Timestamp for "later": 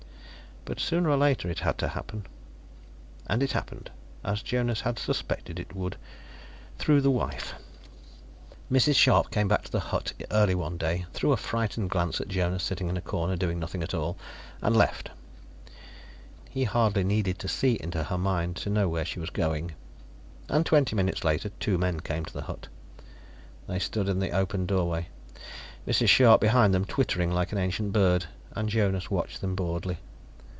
1.17-1.49, 21.23-21.49